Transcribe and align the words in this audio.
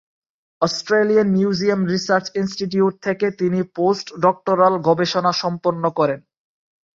Australian 0.61 1.27
museum 1.29 1.81
research 1.85 2.25
institute 2.35 2.93
থেকে 3.01 3.27
তিনি 3.31 3.59
post 3.75 4.07
doctoral 4.21 4.73
গবেষণা 4.87 5.31
সম্পন্ন 5.33 5.83
করেন। 5.89 6.19